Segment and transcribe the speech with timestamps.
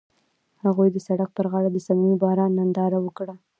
[0.63, 3.35] هغوی د سړک پر غاړه د صمیمي باران ننداره وکړه.